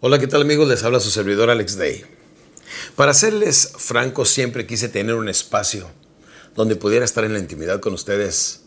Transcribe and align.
Hola, 0.00 0.20
¿qué 0.20 0.28
tal 0.28 0.42
amigos? 0.42 0.68
Les 0.68 0.84
habla 0.84 1.00
su 1.00 1.10
servidor 1.10 1.50
Alex 1.50 1.76
Day. 1.76 2.04
Para 2.94 3.12
serles 3.12 3.72
franco, 3.78 4.24
siempre 4.24 4.64
quise 4.64 4.88
tener 4.88 5.16
un 5.16 5.28
espacio 5.28 5.90
donde 6.54 6.76
pudiera 6.76 7.04
estar 7.04 7.24
en 7.24 7.32
la 7.32 7.40
intimidad 7.40 7.80
con 7.80 7.94
ustedes, 7.94 8.60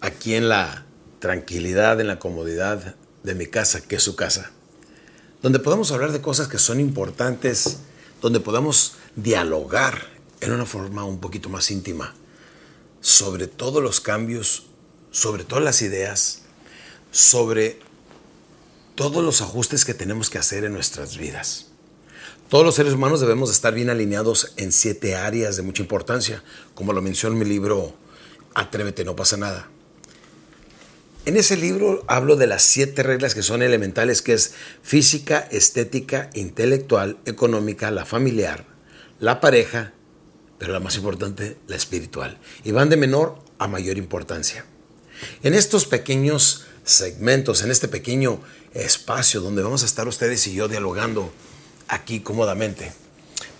aquí 0.00 0.36
en 0.36 0.48
la 0.48 0.86
tranquilidad, 1.18 2.00
en 2.00 2.06
la 2.06 2.20
comodidad 2.20 2.94
de 3.24 3.34
mi 3.34 3.48
casa, 3.48 3.80
que 3.80 3.96
es 3.96 4.04
su 4.04 4.14
casa. 4.14 4.52
Donde 5.42 5.58
podamos 5.58 5.90
hablar 5.90 6.12
de 6.12 6.20
cosas 6.20 6.46
que 6.46 6.58
son 6.58 6.78
importantes, 6.78 7.78
donde 8.22 8.38
podamos 8.38 8.92
dialogar 9.16 10.06
en 10.40 10.52
una 10.52 10.64
forma 10.64 11.02
un 11.02 11.18
poquito 11.18 11.48
más 11.48 11.72
íntima 11.72 12.14
sobre 13.00 13.48
todos 13.48 13.82
los 13.82 14.00
cambios, 14.00 14.66
sobre 15.10 15.42
todas 15.42 15.64
las 15.64 15.82
ideas, 15.82 16.42
sobre 17.10 17.80
todos 18.98 19.22
los 19.22 19.42
ajustes 19.42 19.84
que 19.84 19.94
tenemos 19.94 20.28
que 20.28 20.38
hacer 20.38 20.64
en 20.64 20.72
nuestras 20.72 21.18
vidas. 21.18 21.66
Todos 22.48 22.64
los 22.64 22.74
seres 22.74 22.94
humanos 22.94 23.20
debemos 23.20 23.48
estar 23.48 23.72
bien 23.72 23.90
alineados 23.90 24.54
en 24.56 24.72
siete 24.72 25.14
áreas 25.14 25.54
de 25.54 25.62
mucha 25.62 25.82
importancia, 25.82 26.42
como 26.74 26.92
lo 26.92 27.00
menciona 27.00 27.34
en 27.34 27.38
mi 27.38 27.44
libro 27.44 27.94
Atrévete, 28.56 29.04
no 29.04 29.14
pasa 29.14 29.36
nada. 29.36 29.70
En 31.26 31.36
ese 31.36 31.56
libro 31.56 32.02
hablo 32.08 32.34
de 32.34 32.48
las 32.48 32.64
siete 32.64 33.04
reglas 33.04 33.36
que 33.36 33.44
son 33.44 33.62
elementales, 33.62 34.20
que 34.20 34.32
es 34.32 34.54
física, 34.82 35.46
estética, 35.52 36.28
intelectual, 36.34 37.18
económica, 37.24 37.92
la 37.92 38.04
familiar, 38.04 38.64
la 39.20 39.40
pareja, 39.40 39.92
pero 40.58 40.72
la 40.72 40.80
más 40.80 40.96
importante, 40.96 41.56
la 41.68 41.76
espiritual. 41.76 42.40
Y 42.64 42.72
van 42.72 42.88
de 42.88 42.96
menor 42.96 43.38
a 43.60 43.68
mayor 43.68 43.96
importancia. 43.96 44.64
En 45.44 45.54
estos 45.54 45.86
pequeños 45.86 46.64
segmentos, 46.90 47.62
en 47.62 47.70
este 47.70 47.88
pequeño 47.88 48.40
espacio 48.74 49.40
donde 49.40 49.62
vamos 49.62 49.82
a 49.82 49.86
estar 49.86 50.08
ustedes 50.08 50.46
y 50.46 50.54
yo 50.54 50.68
dialogando 50.68 51.32
aquí 51.88 52.20
cómodamente. 52.20 52.92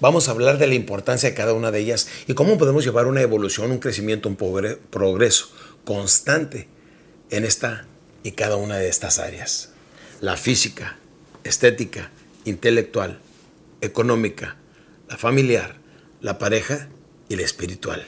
Vamos 0.01 0.29
a 0.29 0.31
hablar 0.31 0.59
de 0.59 0.67
la 0.67 0.75
importancia 0.75 1.29
de 1.29 1.35
cada 1.35 1.53
una 1.53 1.71
de 1.71 1.81
ellas 1.81 2.09
y 2.27 2.35
cómo 2.35 2.57
podemos 2.57 2.85
llevar 2.85 3.07
una 3.07 3.21
evolución, 3.21 3.71
un 3.71 3.79
crecimiento, 3.79 4.29
un 4.29 4.37
progreso 4.37 5.51
constante 5.85 6.69
en 7.31 7.45
esta 7.45 7.87
y 8.23 8.33
cada 8.33 8.57
una 8.57 8.77
de 8.77 8.89
estas 8.89 9.19
áreas. 9.19 9.71
La 10.21 10.37
física, 10.37 10.99
estética, 11.45 12.11
intelectual, 12.45 13.19
económica, 13.81 14.57
la 15.09 15.17
familiar, 15.17 15.77
la 16.21 16.39
pareja 16.39 16.89
y 17.29 17.37
la 17.37 17.43
espiritual. 17.43 18.07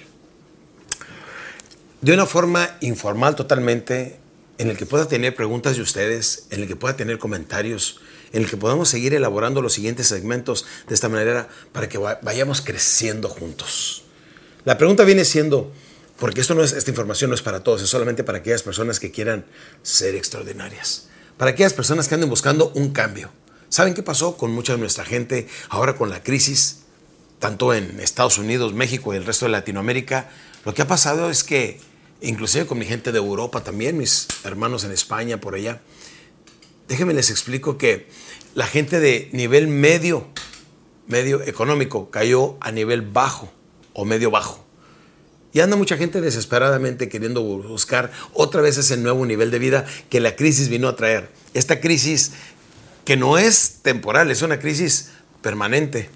De 2.01 2.15
una 2.15 2.27
forma 2.27 2.77
informal 2.81 3.37
totalmente, 3.37 4.19
en 4.61 4.69
el 4.69 4.77
que 4.77 4.85
pueda 4.85 5.09
tener 5.09 5.35
preguntas 5.35 5.77
de 5.77 5.83
ustedes, 5.83 6.45
en 6.51 6.61
el 6.61 6.69
que 6.69 6.77
pueda 6.77 6.95
tener 6.95 7.19
comentarios, 7.19 7.99
en 8.35 8.43
el 8.43 8.51
que 8.51 8.59
podamos 8.59 8.91
seguir 8.91 9.15
elaborando 9.15 9.63
los 9.63 9.73
siguientes 9.73 10.09
segmentos 10.09 10.67
de 10.87 10.95
esta 10.95 11.09
manera 11.09 11.49
para 11.73 11.89
que 11.89 11.97
vayamos 11.97 12.61
creciendo 12.61 13.31
juntos. 13.31 14.05
La 14.67 14.77
pregunta 14.77 15.05
viene 15.05 15.25
siendo, 15.25 15.73
porque 16.19 16.43
esto 16.43 16.55
no 16.55 16.63
es, 16.63 16.73
esta 16.73 16.91
información 16.91 17.31
no 17.31 17.35
es 17.35 17.41
para 17.41 17.65
todos, 17.65 17.81
es 17.81 17.89
solamente 17.89 18.23
para 18.23 18.39
aquellas 18.39 18.63
personas 18.63 19.01
que 19.01 19.11
quieran 19.11 19.47
ser 19.83 20.15
extraordinarias, 20.15 21.09
para 21.39 21.53
aquellas 21.53 21.73
personas 21.73 22.07
que 22.07 22.17
anden 22.17 22.29
buscando 22.29 22.71
un 22.75 22.93
cambio. 22.93 23.31
¿Saben 23.71 23.95
qué 23.95 24.03
pasó 24.03 24.37
con 24.37 24.51
mucha 24.51 24.75
de 24.75 24.79
nuestra 24.79 25.07
gente 25.07 25.49
ahora 25.71 25.97
con 25.97 26.11
la 26.11 26.23
crisis, 26.23 26.81
tanto 27.39 27.73
en 27.73 27.99
Estados 27.99 28.37
Unidos, 28.37 28.75
México 28.75 29.15
y 29.15 29.17
el 29.17 29.25
resto 29.25 29.47
de 29.47 29.53
Latinoamérica? 29.53 30.29
Lo 30.67 30.75
que 30.75 30.83
ha 30.83 30.87
pasado 30.87 31.31
es 31.31 31.45
que 31.45 31.81
inclusive 32.23 32.67
con 32.67 32.79
mi 32.79 32.85
gente 32.85 33.13
de 33.13 33.19
Europa 33.19 33.63
también, 33.63 33.97
mis 33.97 34.29
hermanos 34.45 34.85
en 34.85 34.93
España, 34.93 35.41
por 35.41 35.55
allá. 35.55 35.81
Déjenme 36.89 37.15
les 37.15 37.31
explico 37.31 37.79
que 37.79 38.09
la 38.55 38.67
gente 38.67 39.01
de 39.01 39.29
nivel 39.33 39.69
medio, 39.69 40.27
medio 41.07 41.43
económico, 41.43 42.11
cayó 42.11 42.57
a 42.61 42.73
nivel 42.73 43.03
bajo 43.03 43.53
o 43.93 44.05
medio 44.05 44.31
bajo. 44.31 44.65
Y 45.53 45.61
anda 45.61 45.77
mucha 45.77 45.97
gente 45.97 46.21
desesperadamente 46.21 47.09
queriendo 47.09 47.43
buscar 47.43 48.13
otra 48.35 48.61
vez 48.61 48.77
ese 48.79 48.97
nuevo 48.97 49.27
nivel 49.27 49.51
de 49.51 49.59
vida 49.59 49.85
que 50.09 50.21
la 50.21 50.37
crisis 50.37 50.69
vino 50.69 50.89
a 50.89 50.97
traer. 50.97 51.31
Esta 51.55 51.81
crisis 51.81 52.33
que 53.05 53.17
no 53.17 53.39
es 53.39 53.79
temporal, 53.83 54.31
es 54.31 54.43
una 54.43 54.61
crisis 54.61 55.11
permanente. 55.43 56.09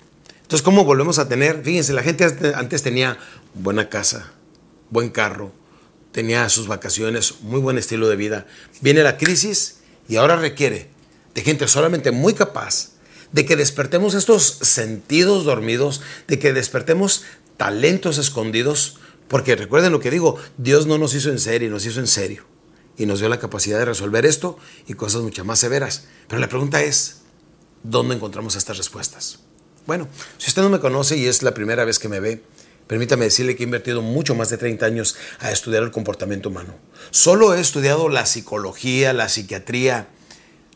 Entonces, 0.43 0.63
¿cómo 0.63 0.85
volvemos 0.85 1.19
a 1.19 1.29
tener? 1.29 1.63
Fíjense, 1.65 1.93
la 1.93 2.03
gente 2.03 2.25
antes 2.55 2.83
tenía 2.83 3.19
buena 3.55 3.89
casa, 3.89 4.33
buen 4.91 5.09
carro, 5.09 5.53
tenía 6.15 6.49
sus 6.49 6.69
vacaciones, 6.69 7.41
muy 7.43 7.61
buen 7.61 7.77
estilo 7.77 8.09
de 8.09 8.15
vida. 8.15 8.47
Viene 8.81 9.03
la 9.03 9.19
crisis 9.19 9.81
y 10.09 10.15
ahora 10.17 10.37
requiere 10.37 10.89
de 11.35 11.43
gente 11.43 11.67
solamente 11.67 12.13
muy 12.13 12.35
capaz 12.35 12.93
de 13.33 13.45
que 13.45 13.57
despertemos 13.57 14.15
estos 14.15 14.59
sentidos 14.63 15.45
dormidos, 15.45 16.03
de 16.29 16.39
que 16.39 16.53
despertemos 16.53 17.25
talentos 17.57 18.19
escondidos, 18.19 18.99
porque 19.27 19.57
recuerden 19.57 19.91
lo 19.91 19.99
que 19.99 20.13
digo, 20.13 20.39
Dios 20.57 20.87
no 20.87 20.99
nos 20.99 21.15
hizo 21.15 21.31
en 21.31 21.41
serio, 21.41 21.69
nos 21.69 21.85
hizo 21.85 21.99
en 21.99 22.07
serio 22.07 22.45
y 22.97 23.07
nos 23.07 23.19
dio 23.19 23.29
la 23.29 23.41
capacidad 23.41 23.81
de 23.81 23.87
resolver 23.87 24.25
esto 24.25 24.57
y 24.87 24.95
cosas 24.95 25.23
mucho 25.23 25.45
más 25.45 25.59
severas. 25.59 26.07
Pero 26.29 26.41
la 26.41 26.49
pregunta 26.49 26.81
es, 26.85 27.23
¿dónde 27.83 28.15
encontramos 28.15 28.55
estas 28.55 28.77
respuestas? 28.77 29.41
Bueno, 29.85 30.07
si 30.39 30.47
usted 30.47 30.63
no 30.63 30.71
me 30.71 30.79
conoce 30.79 31.17
y 31.17 31.27
es 31.27 31.43
la 31.43 31.55
primera 31.55 31.85
vez 31.85 31.99
que 31.99 32.09
me 32.09 32.21
ve, 32.21 32.45
Permítame 32.87 33.25
decirle 33.25 33.57
que 33.57 33.63
he 33.63 33.67
invertido 33.67 34.03
mucho 34.03 34.35
más 34.35 34.51
de 34.51 34.59
30 34.59 34.85
años 34.85 35.17
a 35.41 35.51
estudiar 35.51 35.83
el 35.83 35.91
comportamiento 35.91 36.51
humano. 36.51 36.75
Solo 37.11 37.55
he 37.55 37.61
estudiado 37.61 38.09
la 38.09 38.27
psicología, 38.27 39.13
la 39.13 39.29
psiquiatría, 39.29 40.09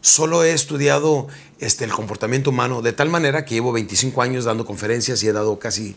solo 0.00 0.42
he 0.42 0.52
estudiado 0.52 1.28
este, 1.58 1.84
el 1.84 1.92
comportamiento 1.92 2.50
humano 2.50 2.80
de 2.80 2.92
tal 2.92 3.10
manera 3.10 3.44
que 3.44 3.54
llevo 3.54 3.72
25 3.72 4.22
años 4.22 4.44
dando 4.44 4.64
conferencias 4.64 5.22
y 5.22 5.28
he 5.28 5.32
dado 5.32 5.58
casi 5.58 5.96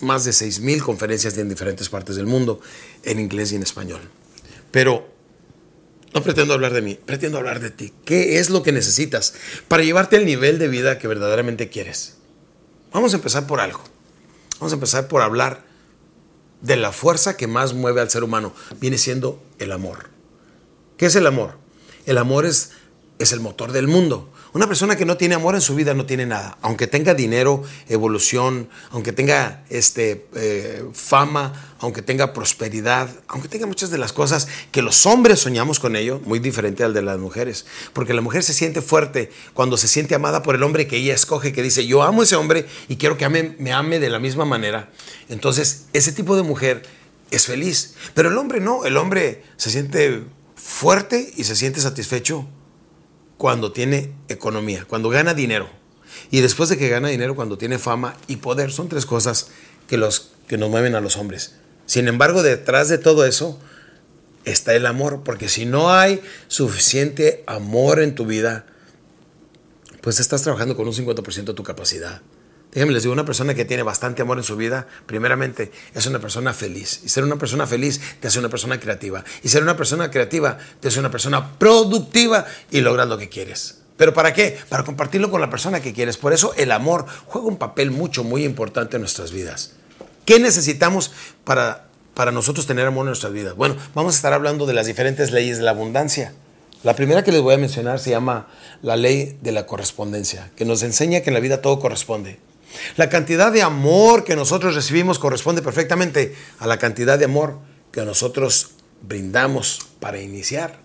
más 0.00 0.24
de 0.24 0.32
6.000 0.32 0.82
conferencias 0.82 1.38
en 1.38 1.48
diferentes 1.48 1.88
partes 1.88 2.16
del 2.16 2.26
mundo, 2.26 2.60
en 3.04 3.20
inglés 3.20 3.52
y 3.52 3.56
en 3.56 3.62
español. 3.62 4.00
Pero 4.72 5.08
no 6.12 6.22
pretendo 6.22 6.54
hablar 6.54 6.72
de 6.72 6.82
mí, 6.82 6.98
pretendo 7.06 7.38
hablar 7.38 7.60
de 7.60 7.70
ti. 7.70 7.92
¿Qué 8.04 8.38
es 8.38 8.50
lo 8.50 8.62
que 8.62 8.72
necesitas 8.72 9.34
para 9.68 9.84
llevarte 9.84 10.16
al 10.16 10.24
nivel 10.24 10.58
de 10.58 10.68
vida 10.68 10.98
que 10.98 11.06
verdaderamente 11.06 11.68
quieres? 11.68 12.16
Vamos 12.92 13.12
a 13.12 13.16
empezar 13.16 13.46
por 13.46 13.60
algo. 13.60 13.93
Vamos 14.64 14.72
a 14.72 14.76
empezar 14.76 15.08
por 15.08 15.20
hablar 15.20 15.62
de 16.62 16.76
la 16.76 16.90
fuerza 16.90 17.36
que 17.36 17.46
más 17.46 17.74
mueve 17.74 18.00
al 18.00 18.08
ser 18.08 18.24
humano. 18.24 18.54
Viene 18.80 18.96
siendo 18.96 19.42
el 19.58 19.72
amor. 19.72 20.08
¿Qué 20.96 21.04
es 21.04 21.16
el 21.16 21.26
amor? 21.26 21.58
El 22.06 22.16
amor 22.16 22.46
es, 22.46 22.70
es 23.18 23.32
el 23.32 23.40
motor 23.40 23.72
del 23.72 23.86
mundo. 23.86 24.30
Una 24.52 24.68
persona 24.68 24.96
que 24.96 25.04
no 25.04 25.16
tiene 25.16 25.34
amor 25.34 25.56
en 25.56 25.60
su 25.60 25.74
vida 25.74 25.94
no 25.94 26.06
tiene 26.06 26.26
nada. 26.26 26.58
Aunque 26.62 26.86
tenga 26.86 27.14
dinero, 27.14 27.62
evolución, 27.88 28.68
aunque 28.90 29.12
tenga 29.12 29.64
este, 29.68 30.26
eh, 30.36 30.84
fama, 30.92 31.74
aunque 31.80 32.02
tenga 32.02 32.32
prosperidad, 32.32 33.08
aunque 33.26 33.48
tenga 33.48 33.66
muchas 33.66 33.90
de 33.90 33.98
las 33.98 34.12
cosas 34.12 34.46
que 34.70 34.80
los 34.80 35.06
hombres 35.06 35.40
soñamos 35.40 35.80
con 35.80 35.96
ello, 35.96 36.20
muy 36.24 36.38
diferente 36.38 36.84
al 36.84 36.94
de 36.94 37.02
las 37.02 37.18
mujeres. 37.18 37.66
Porque 37.92 38.14
la 38.14 38.20
mujer 38.20 38.44
se 38.44 38.52
siente 38.54 38.80
fuerte 38.80 39.32
cuando 39.54 39.76
se 39.76 39.88
siente 39.88 40.14
amada 40.14 40.42
por 40.42 40.54
el 40.54 40.62
hombre 40.62 40.86
que 40.86 40.98
ella 40.98 41.14
escoge, 41.14 41.52
que 41.52 41.62
dice, 41.62 41.86
yo 41.86 42.02
amo 42.04 42.22
ese 42.22 42.36
hombre 42.36 42.66
y 42.88 42.96
quiero 42.96 43.16
que 43.16 43.28
me 43.28 43.72
ame 43.72 43.98
de 43.98 44.08
la 44.08 44.20
misma 44.20 44.44
manera. 44.44 44.90
Entonces, 45.28 45.86
ese 45.92 46.12
tipo 46.12 46.36
de 46.36 46.42
mujer 46.42 46.84
es 47.32 47.46
feliz. 47.46 47.94
Pero 48.14 48.28
el 48.28 48.38
hombre 48.38 48.60
no, 48.60 48.84
el 48.84 48.96
hombre 48.96 49.42
se 49.56 49.70
siente 49.70 50.22
fuerte 50.54 51.32
y 51.36 51.44
se 51.44 51.56
siente 51.56 51.80
satisfecho 51.80 52.46
cuando 53.38 53.72
tiene 53.72 54.12
economía, 54.28 54.84
cuando 54.86 55.08
gana 55.08 55.34
dinero. 55.34 55.68
Y 56.30 56.40
después 56.40 56.68
de 56.68 56.78
que 56.78 56.88
gana 56.88 57.08
dinero, 57.08 57.34
cuando 57.34 57.58
tiene 57.58 57.78
fama 57.78 58.16
y 58.26 58.36
poder. 58.36 58.72
Son 58.72 58.88
tres 58.88 59.06
cosas 59.06 59.48
que, 59.88 59.96
los, 59.96 60.32
que 60.48 60.58
nos 60.58 60.70
mueven 60.70 60.94
a 60.94 61.00
los 61.00 61.16
hombres. 61.16 61.56
Sin 61.86 62.08
embargo, 62.08 62.42
detrás 62.42 62.88
de 62.88 62.98
todo 62.98 63.24
eso 63.24 63.58
está 64.44 64.74
el 64.74 64.86
amor, 64.86 65.22
porque 65.24 65.48
si 65.48 65.66
no 65.66 65.92
hay 65.92 66.20
suficiente 66.48 67.44
amor 67.46 68.00
en 68.00 68.14
tu 68.14 68.26
vida, 68.26 68.66
pues 70.00 70.20
estás 70.20 70.42
trabajando 70.42 70.76
con 70.76 70.86
un 70.86 70.94
50% 70.94 71.44
de 71.44 71.54
tu 71.54 71.62
capacidad. 71.62 72.22
Déjenme 72.74 72.92
les 72.92 73.04
digo, 73.04 73.12
una 73.12 73.24
persona 73.24 73.54
que 73.54 73.64
tiene 73.64 73.84
bastante 73.84 74.22
amor 74.22 74.36
en 74.36 74.42
su 74.42 74.56
vida, 74.56 74.88
primeramente, 75.06 75.70
es 75.94 76.06
una 76.06 76.18
persona 76.18 76.52
feliz. 76.52 77.02
Y 77.04 77.08
ser 77.08 77.22
una 77.22 77.36
persona 77.36 77.68
feliz 77.68 78.00
te 78.18 78.26
hace 78.26 78.40
una 78.40 78.48
persona 78.48 78.80
creativa. 78.80 79.24
Y 79.44 79.48
ser 79.48 79.62
una 79.62 79.76
persona 79.76 80.10
creativa 80.10 80.58
te 80.80 80.88
hace 80.88 80.98
una 80.98 81.10
persona 81.10 81.56
productiva 81.56 82.44
y 82.72 82.80
logras 82.80 83.06
lo 83.06 83.16
que 83.16 83.28
quieres. 83.28 83.78
¿Pero 83.96 84.12
para 84.12 84.34
qué? 84.34 84.58
Para 84.68 84.82
compartirlo 84.82 85.30
con 85.30 85.40
la 85.40 85.50
persona 85.50 85.80
que 85.80 85.92
quieres. 85.92 86.16
Por 86.16 86.32
eso 86.32 86.52
el 86.56 86.72
amor 86.72 87.06
juega 87.26 87.46
un 87.46 87.58
papel 87.58 87.92
mucho, 87.92 88.24
muy 88.24 88.44
importante 88.44 88.96
en 88.96 89.02
nuestras 89.02 89.30
vidas. 89.30 89.74
¿Qué 90.24 90.40
necesitamos 90.40 91.12
para, 91.44 91.86
para 92.14 92.32
nosotros 92.32 92.66
tener 92.66 92.88
amor 92.88 93.02
en 93.02 93.10
nuestras 93.10 93.32
vidas? 93.32 93.54
Bueno, 93.54 93.76
vamos 93.94 94.14
a 94.14 94.16
estar 94.16 94.32
hablando 94.32 94.66
de 94.66 94.74
las 94.74 94.86
diferentes 94.86 95.30
leyes 95.30 95.58
de 95.58 95.62
la 95.62 95.70
abundancia. 95.70 96.32
La 96.82 96.96
primera 96.96 97.22
que 97.22 97.30
les 97.30 97.40
voy 97.40 97.54
a 97.54 97.58
mencionar 97.58 98.00
se 98.00 98.10
llama 98.10 98.48
la 98.82 98.96
ley 98.96 99.38
de 99.42 99.52
la 99.52 99.64
correspondencia, 99.64 100.50
que 100.56 100.64
nos 100.64 100.82
enseña 100.82 101.20
que 101.20 101.30
en 101.30 101.34
la 101.34 101.40
vida 101.40 101.62
todo 101.62 101.78
corresponde. 101.78 102.40
La 102.96 103.08
cantidad 103.08 103.52
de 103.52 103.62
amor 103.62 104.24
que 104.24 104.36
nosotros 104.36 104.74
recibimos 104.74 105.18
corresponde 105.18 105.62
perfectamente 105.62 106.34
a 106.58 106.66
la 106.66 106.78
cantidad 106.78 107.18
de 107.18 107.26
amor 107.26 107.58
que 107.92 108.04
nosotros 108.04 108.70
brindamos 109.02 109.80
para 110.00 110.20
iniciar. 110.20 110.78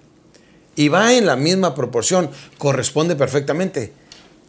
Y 0.76 0.88
va 0.88 1.14
en 1.14 1.26
la 1.26 1.36
misma 1.36 1.76
proporción, 1.76 2.30
corresponde 2.58 3.16
perfectamente 3.16 3.94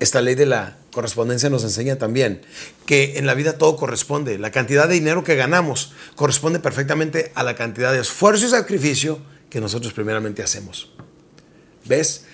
esta 0.00 0.22
ley 0.22 0.34
de 0.34 0.46
la 0.46 0.78
correspondencia 0.92 1.50
nos 1.50 1.62
enseña 1.62 1.96
también 1.96 2.40
que 2.87 3.19
en 3.19 3.26
la 3.26 3.34
vida 3.34 3.58
todo 3.58 3.76
corresponde. 3.76 4.38
La 4.38 4.50
cantidad 4.50 4.88
de 4.88 4.94
dinero 4.94 5.22
que 5.22 5.36
ganamos 5.36 5.93
corresponde 6.16 6.58
perfectamente 6.58 7.31
a 7.34 7.44
la 7.44 7.54
cantidad 7.54 7.93
de 7.93 8.00
esfuerzo 8.00 8.46
y 8.46 8.48
sacrificio 8.48 9.20
que 9.50 9.60
nosotros 9.60 9.93
primeramente 9.93 10.43
hacemos. 10.43 10.90
¿Ves? 11.84 12.25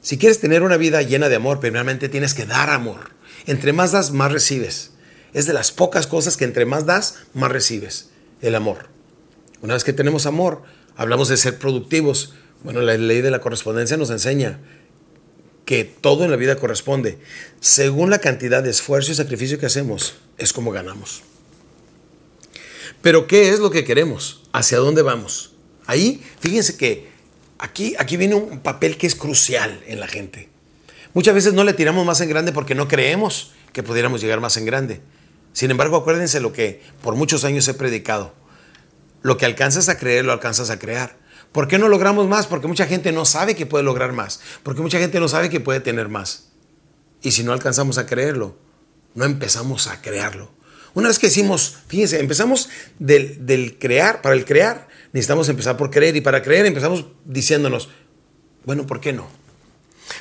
Si 0.00 0.18
quieres 0.18 0.38
tener 0.38 0.62
una 0.62 0.76
vida 0.76 1.02
llena 1.02 1.28
de 1.28 1.34
amor, 1.34 1.58
primeramente 1.58 2.08
tienes 2.08 2.32
que 2.32 2.46
dar 2.46 2.70
amor. 2.70 3.10
Entre 3.46 3.72
más 3.72 3.92
das, 3.92 4.12
más 4.12 4.32
recibes. 4.32 4.92
Es 5.32 5.46
de 5.46 5.52
las 5.52 5.72
pocas 5.72 6.06
cosas 6.06 6.36
que 6.36 6.44
entre 6.44 6.64
más 6.64 6.86
das, 6.86 7.16
más 7.34 7.52
recibes. 7.52 8.10
El 8.40 8.54
amor. 8.54 8.88
Una 9.62 9.74
vez 9.74 9.84
que 9.84 9.92
tenemos 9.92 10.26
amor, 10.26 10.62
hablamos 10.96 11.28
de 11.28 11.36
ser 11.36 11.58
productivos. 11.58 12.34
Bueno, 12.62 12.80
la 12.80 12.96
ley 12.96 13.20
de 13.20 13.30
la 13.30 13.40
correspondencia 13.40 13.96
nos 13.96 14.10
enseña 14.10 14.60
que 15.66 15.84
todo 15.84 16.24
en 16.24 16.30
la 16.30 16.36
vida 16.36 16.56
corresponde. 16.56 17.18
Según 17.60 18.08
la 18.08 18.20
cantidad 18.20 18.62
de 18.62 18.70
esfuerzo 18.70 19.12
y 19.12 19.16
sacrificio 19.16 19.58
que 19.58 19.66
hacemos, 19.66 20.14
es 20.38 20.52
como 20.52 20.70
ganamos. 20.70 21.22
Pero 23.02 23.26
¿qué 23.26 23.50
es 23.50 23.58
lo 23.58 23.70
que 23.70 23.84
queremos? 23.84 24.42
¿Hacia 24.52 24.78
dónde 24.78 25.02
vamos? 25.02 25.52
Ahí, 25.86 26.22
fíjense 26.40 26.76
que 26.76 27.08
aquí, 27.58 27.94
aquí 27.98 28.16
viene 28.16 28.36
un 28.36 28.60
papel 28.60 28.96
que 28.96 29.06
es 29.06 29.14
crucial 29.14 29.82
en 29.86 30.00
la 30.00 30.08
gente. 30.08 30.48
Muchas 31.16 31.34
veces 31.34 31.54
no 31.54 31.64
le 31.64 31.72
tiramos 31.72 32.04
más 32.04 32.20
en 32.20 32.28
grande 32.28 32.52
porque 32.52 32.74
no 32.74 32.88
creemos 32.88 33.52
que 33.72 33.82
pudiéramos 33.82 34.20
llegar 34.20 34.38
más 34.42 34.58
en 34.58 34.66
grande. 34.66 35.00
Sin 35.54 35.70
embargo, 35.70 35.96
acuérdense 35.96 36.40
lo 36.40 36.52
que 36.52 36.82
por 37.00 37.14
muchos 37.14 37.42
años 37.44 37.66
he 37.68 37.72
predicado. 37.72 38.34
Lo 39.22 39.38
que 39.38 39.46
alcanzas 39.46 39.88
a 39.88 39.96
creer, 39.96 40.26
lo 40.26 40.32
alcanzas 40.32 40.68
a 40.68 40.78
crear. 40.78 41.16
¿Por 41.52 41.68
qué 41.68 41.78
no 41.78 41.88
logramos 41.88 42.28
más? 42.28 42.46
Porque 42.46 42.66
mucha 42.66 42.84
gente 42.84 43.12
no 43.12 43.24
sabe 43.24 43.56
que 43.56 43.64
puede 43.64 43.82
lograr 43.82 44.12
más. 44.12 44.42
Porque 44.62 44.82
mucha 44.82 44.98
gente 44.98 45.18
no 45.18 45.26
sabe 45.26 45.48
que 45.48 45.58
puede 45.58 45.80
tener 45.80 46.10
más. 46.10 46.48
Y 47.22 47.30
si 47.30 47.44
no 47.44 47.54
alcanzamos 47.54 47.96
a 47.96 48.04
creerlo, 48.04 48.58
no 49.14 49.24
empezamos 49.24 49.86
a 49.86 50.02
crearlo. 50.02 50.50
Una 50.92 51.08
vez 51.08 51.18
que 51.18 51.28
decimos, 51.28 51.78
fíjense, 51.88 52.20
empezamos 52.20 52.68
del, 52.98 53.46
del, 53.46 53.78
crear, 53.78 54.20
para 54.20 54.34
el 54.34 54.44
crear, 54.44 54.86
necesitamos 55.14 55.48
empezar 55.48 55.78
por 55.78 55.90
creer. 55.90 56.14
Y 56.14 56.20
para 56.20 56.42
creer 56.42 56.66
empezamos 56.66 57.06
diciéndonos, 57.24 57.88
bueno, 58.66 58.86
¿por 58.86 59.00
qué 59.00 59.14
no? 59.14 59.45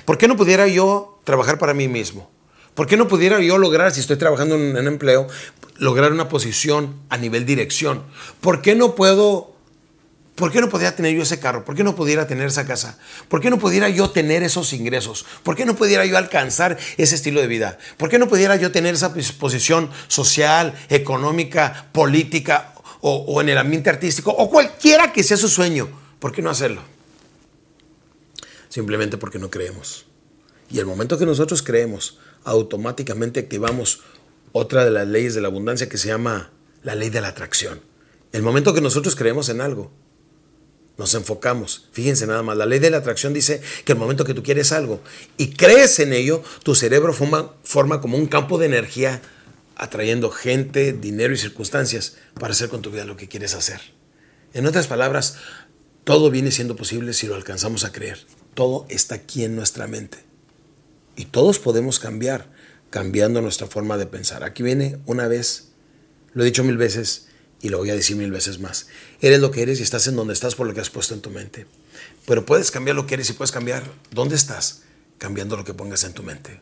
¿Por 0.05 0.17
qué 0.17 0.27
no 0.27 0.37
pudiera 0.37 0.67
yo 0.67 1.19
trabajar 1.23 1.57
para 1.57 1.73
mí 1.73 1.87
mismo? 1.87 2.29
¿Por 2.73 2.87
qué 2.87 2.97
no 2.97 3.07
pudiera 3.07 3.39
yo 3.39 3.57
lograr, 3.57 3.91
si 3.91 4.01
estoy 4.01 4.17
trabajando 4.17 4.55
en 4.55 4.75
un 4.75 4.87
empleo, 4.87 5.27
lograr 5.77 6.11
una 6.11 6.27
posición 6.27 6.99
a 7.09 7.17
nivel 7.17 7.45
dirección? 7.45 8.03
¿Por 8.41 8.61
qué 8.61 8.75
no 8.75 8.95
puedo 8.95 9.55
¿Por 10.35 10.51
qué 10.51 10.59
no 10.59 10.67
podía 10.67 10.93
tener 10.93 11.15
yo 11.15 11.23
ese 11.23 11.39
carro? 11.39 11.63
¿Por 11.63 11.75
qué 11.75 11.83
no 11.85 11.95
pudiera 11.95 12.27
tener 12.27 12.47
esa 12.47 12.67
casa? 12.67 12.97
¿Por 13.29 13.39
qué 13.39 13.49
no 13.49 13.57
pudiera 13.57 13.87
yo 13.87 14.09
tener 14.09 14.43
esos 14.43 14.73
ingresos? 14.73 15.25
¿Por 15.43 15.55
qué 15.55 15.65
no 15.65 15.77
pudiera 15.77 16.05
yo 16.05 16.17
alcanzar 16.17 16.77
ese 16.97 17.15
estilo 17.15 17.39
de 17.39 17.47
vida? 17.47 17.77
¿Por 17.95 18.09
qué 18.09 18.19
no 18.19 18.27
pudiera 18.27 18.57
yo 18.57 18.69
tener 18.69 18.95
esa 18.95 19.13
posición 19.13 19.89
social, 20.09 20.73
económica, 20.89 21.87
política 21.93 22.73
o, 22.99 23.39
en 23.39 23.47
el 23.47 23.57
ambiente 23.57 23.89
artístico 23.89 24.31
o 24.31 24.49
cualquiera 24.49 25.13
que 25.13 25.23
sea 25.23 25.37
su 25.37 25.47
sueño? 25.47 25.87
¿Por 26.19 26.33
qué 26.33 26.41
no 26.41 26.49
hacerlo? 26.49 26.94
Simplemente 28.75 29.17
porque 29.17 29.39
no 29.39 29.49
creemos. 29.49 30.05
Y 30.69 30.79
el 30.79 30.85
momento 30.85 31.17
que 31.17 31.25
nosotros 31.25 31.63
creemos, 31.63 32.19
automáticamente 32.43 33.39
activamos 33.39 34.01
otra 34.51 34.83
de 34.83 34.91
las 34.91 35.07
leyes 35.07 35.33
de 35.33 35.39
la 35.39 35.47
abundancia 35.47 35.87
que 35.87 35.97
se 35.97 36.09
llama 36.09 36.51
la 36.83 36.93
ley 36.93 37.09
de 37.09 37.21
la 37.21 37.29
atracción. 37.29 37.79
El 38.33 38.41
momento 38.41 38.73
que 38.73 38.81
nosotros 38.81 39.15
creemos 39.15 39.47
en 39.47 39.61
algo, 39.61 39.93
nos 40.97 41.13
enfocamos. 41.13 41.87
Fíjense 41.93 42.27
nada 42.27 42.43
más, 42.43 42.57
la 42.57 42.65
ley 42.65 42.79
de 42.79 42.89
la 42.89 42.97
atracción 42.97 43.31
dice 43.31 43.61
que 43.85 43.93
el 43.93 43.97
momento 43.97 44.25
que 44.25 44.33
tú 44.33 44.43
quieres 44.43 44.73
algo 44.73 44.99
y 45.37 45.51
crees 45.51 45.97
en 45.99 46.11
ello, 46.11 46.43
tu 46.63 46.75
cerebro 46.75 47.13
forma, 47.13 47.53
forma 47.63 48.01
como 48.01 48.17
un 48.17 48.27
campo 48.27 48.57
de 48.57 48.65
energía 48.65 49.21
atrayendo 49.77 50.31
gente, 50.31 50.91
dinero 50.91 51.33
y 51.33 51.37
circunstancias 51.37 52.17
para 52.37 52.51
hacer 52.51 52.67
con 52.67 52.81
tu 52.81 52.91
vida 52.91 53.05
lo 53.05 53.15
que 53.15 53.29
quieres 53.29 53.53
hacer. 53.53 53.79
En 54.53 54.65
otras 54.65 54.87
palabras, 54.87 55.37
todo 56.05 56.31
viene 56.31 56.51
siendo 56.51 56.77
posible 56.77 57.13
si 57.13 57.27
lo 57.27 57.35
alcanzamos 57.35 57.83
a 57.83 57.91
creer. 57.91 58.25
Todo 58.53 58.85
está 58.87 59.15
aquí 59.15 59.43
en 59.43 59.57
nuestra 59.57 59.87
mente. 59.87 60.19
Y 61.17 61.25
todos 61.25 61.59
podemos 61.59 61.99
cambiar, 61.99 62.47
cambiando 62.89 63.41
nuestra 63.41 63.67
forma 63.67 63.97
de 63.97 64.05
pensar. 64.05 64.45
Aquí 64.45 64.63
viene 64.63 64.99
una 65.05 65.27
vez, 65.27 65.71
lo 66.33 66.43
he 66.43 66.45
dicho 66.45 66.63
mil 66.63 66.77
veces, 66.77 67.27
y 67.61 67.69
lo 67.69 67.79
voy 67.79 67.89
a 67.89 67.95
decir 67.95 68.15
mil 68.15 68.31
veces 68.31 68.59
más. 68.59 68.87
Eres 69.21 69.39
lo 69.39 69.49
que 69.51 69.63
eres 69.63 69.79
y 69.79 69.83
estás 69.83 70.05
en 70.07 70.15
donde 70.15 70.33
estás 70.33 70.55
por 70.55 70.67
lo 70.67 70.73
que 70.73 70.81
has 70.81 70.89
puesto 70.89 71.13
en 71.13 71.21
tu 71.21 71.31
mente. 71.31 71.65
Pero 72.27 72.45
puedes 72.45 72.69
cambiar 72.69 72.95
lo 72.95 73.07
que 73.07 73.15
eres 73.15 73.29
y 73.29 73.33
puedes 73.33 73.51
cambiar 73.51 73.83
dónde 74.11 74.35
estás, 74.35 74.83
cambiando 75.17 75.57
lo 75.57 75.63
que 75.63 75.73
pongas 75.73 76.03
en 76.03 76.13
tu 76.13 76.21
mente. 76.21 76.61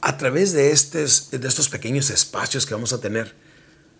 A 0.00 0.16
través 0.16 0.52
de, 0.52 0.70
estos, 0.70 1.68
pequeños 1.68 2.10
espacios 2.10 2.64
que 2.64 2.74
vamos 2.74 2.92
a 2.92 3.00
tener 3.00 3.34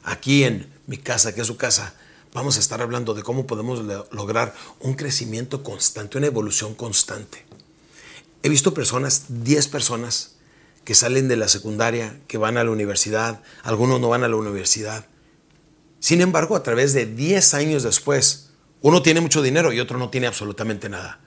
aquí 0.04 0.44
en 0.44 0.72
mi 0.86 0.96
casa, 0.96 1.34
que 1.34 1.40
es 1.40 1.46
su 1.46 1.56
casa, 1.56 1.94
vamos 2.36 2.58
a 2.58 2.60
estar 2.60 2.82
hablando 2.82 3.14
de 3.14 3.22
cómo 3.22 3.46
podemos 3.46 3.82
lograr 4.10 4.54
un 4.80 4.92
crecimiento 4.92 5.62
constante, 5.62 6.18
una 6.18 6.26
evolución 6.26 6.74
constante. 6.74 7.46
He 8.42 8.50
visto 8.50 8.74
personas, 8.74 9.24
10 9.28 9.68
personas, 9.68 10.36
que 10.84 10.94
salen 10.94 11.28
de 11.28 11.36
la 11.36 11.48
secundaria, 11.48 12.20
que 12.28 12.36
van 12.36 12.58
a 12.58 12.64
la 12.64 12.70
universidad, 12.70 13.40
algunos 13.62 14.02
no 14.02 14.10
van 14.10 14.22
a 14.22 14.28
la 14.28 14.36
universidad, 14.36 15.06
sin 15.98 16.20
embargo, 16.20 16.56
a 16.56 16.62
través 16.62 16.92
de 16.92 17.06
10 17.06 17.54
años 17.54 17.82
después, 17.82 18.50
uno 18.82 19.00
tiene 19.00 19.22
mucho 19.22 19.40
dinero 19.40 19.72
y 19.72 19.80
otro 19.80 19.98
no 19.98 20.10
tiene 20.10 20.26
absolutamente 20.26 20.90
nada. 20.90 21.20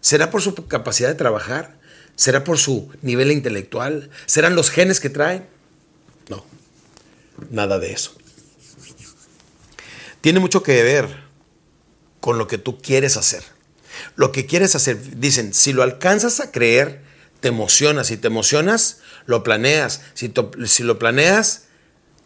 ¿Será 0.00 0.30
por 0.30 0.40
su 0.40 0.54
capacidad 0.54 1.10
de 1.10 1.16
trabajar? 1.16 1.78
¿Será 2.16 2.44
por 2.44 2.56
su 2.56 2.88
nivel 3.02 3.30
intelectual? 3.30 4.08
¿Serán 4.24 4.56
los 4.56 4.70
genes 4.70 5.00
que 5.00 5.10
traen? 5.10 5.46
No, 6.30 6.46
nada 7.50 7.78
de 7.78 7.92
eso. 7.92 8.14
Tiene 10.20 10.40
mucho 10.40 10.62
que 10.62 10.82
ver 10.82 11.24
con 12.20 12.38
lo 12.38 12.46
que 12.46 12.58
tú 12.58 12.80
quieres 12.80 13.16
hacer. 13.16 13.42
Lo 14.16 14.32
que 14.32 14.46
quieres 14.46 14.74
hacer, 14.74 15.18
dicen, 15.18 15.54
si 15.54 15.72
lo 15.72 15.82
alcanzas 15.82 16.40
a 16.40 16.50
creer, 16.50 17.02
te 17.40 17.48
emocionas. 17.48 18.08
Si 18.08 18.16
te 18.16 18.28
emocionas, 18.28 18.98
lo 19.26 19.42
planeas. 19.42 20.02
Si, 20.14 20.32
si 20.66 20.82
lo 20.82 20.98
planeas, 20.98 21.64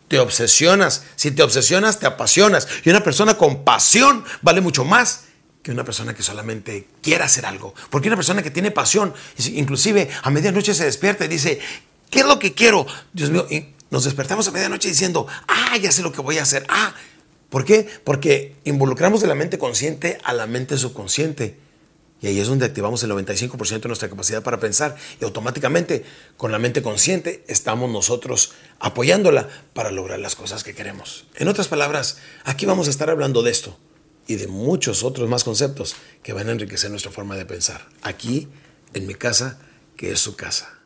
te 0.08 0.18
obsesionas. 0.18 1.04
Si 1.16 1.30
te 1.30 1.42
obsesionas, 1.42 1.98
te 1.98 2.06
apasionas. 2.06 2.68
Y 2.84 2.90
una 2.90 3.02
persona 3.02 3.36
con 3.38 3.64
pasión 3.64 4.24
vale 4.42 4.60
mucho 4.60 4.84
más 4.84 5.24
que 5.62 5.70
una 5.70 5.84
persona 5.84 6.14
que 6.14 6.22
solamente 6.22 6.88
quiera 7.02 7.24
hacer 7.24 7.46
algo. 7.46 7.74
Porque 7.88 8.08
una 8.08 8.16
persona 8.16 8.42
que 8.42 8.50
tiene 8.50 8.70
pasión, 8.70 9.14
inclusive 9.38 10.10
a 10.22 10.30
medianoche 10.30 10.74
se 10.74 10.84
despierta 10.84 11.24
y 11.24 11.28
dice, 11.28 11.58
¿qué 12.10 12.20
es 12.20 12.26
lo 12.26 12.38
que 12.38 12.52
quiero? 12.52 12.86
Dios 13.14 13.30
mío, 13.30 13.46
y 13.50 13.68
nos 13.90 14.04
despertamos 14.04 14.46
a 14.46 14.50
medianoche 14.50 14.88
diciendo, 14.88 15.26
ah, 15.48 15.76
ya 15.78 15.90
sé 15.90 16.02
lo 16.02 16.12
que 16.12 16.20
voy 16.20 16.36
a 16.36 16.42
hacer. 16.42 16.66
Ah, 16.68 16.94
¿por 17.54 17.64
qué? 17.64 17.86
Porque 18.02 18.56
involucramos 18.64 19.20
de 19.20 19.28
la 19.28 19.36
mente 19.36 19.58
consciente 19.58 20.18
a 20.24 20.32
la 20.32 20.48
mente 20.48 20.76
subconsciente. 20.76 21.56
Y 22.20 22.26
ahí 22.26 22.40
es 22.40 22.48
donde 22.48 22.66
activamos 22.66 23.00
el 23.04 23.12
95% 23.12 23.80
de 23.80 23.88
nuestra 23.88 24.08
capacidad 24.08 24.42
para 24.42 24.58
pensar 24.58 24.96
y 25.20 25.24
automáticamente 25.24 26.04
con 26.36 26.50
la 26.50 26.58
mente 26.58 26.82
consciente 26.82 27.44
estamos 27.46 27.88
nosotros 27.88 28.54
apoyándola 28.80 29.48
para 29.72 29.92
lograr 29.92 30.18
las 30.18 30.34
cosas 30.34 30.64
que 30.64 30.74
queremos. 30.74 31.26
En 31.36 31.46
otras 31.46 31.68
palabras, 31.68 32.18
aquí 32.42 32.66
vamos 32.66 32.88
a 32.88 32.90
estar 32.90 33.08
hablando 33.08 33.44
de 33.44 33.52
esto 33.52 33.78
y 34.26 34.34
de 34.34 34.48
muchos 34.48 35.04
otros 35.04 35.28
más 35.28 35.44
conceptos 35.44 35.94
que 36.24 36.32
van 36.32 36.48
a 36.48 36.52
enriquecer 36.52 36.90
nuestra 36.90 37.12
forma 37.12 37.36
de 37.36 37.46
pensar. 37.46 37.86
Aquí, 38.02 38.48
en 38.94 39.06
mi 39.06 39.14
casa, 39.14 39.60
que 39.96 40.10
es 40.10 40.18
su 40.18 40.34
casa. 40.34 40.80